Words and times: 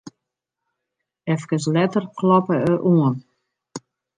Efkes 1.35 1.65
letter 1.75 2.05
kloppe 2.17 2.55
er 2.71 2.75
oan. 2.93 3.15